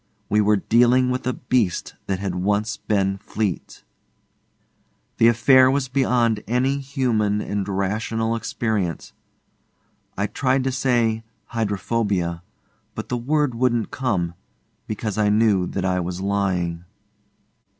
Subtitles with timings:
[0.29, 3.83] We were dealing with a beast that had once been Fleete.
[5.17, 9.13] The affair was beyond any human and rational experience.
[10.17, 12.41] I tried to say 'Hydrophobia,'
[12.95, 14.33] but the word wouldn't come,
[14.87, 16.85] because I knew that I was lying.